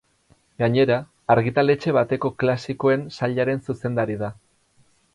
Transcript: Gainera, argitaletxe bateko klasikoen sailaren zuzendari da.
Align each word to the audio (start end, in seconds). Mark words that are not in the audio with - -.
Gainera, 0.63 0.97
argitaletxe 1.33 1.95
bateko 1.99 2.33
klasikoen 2.45 3.07
sailaren 3.21 3.65
zuzendari 3.67 4.21
da. 4.27 4.35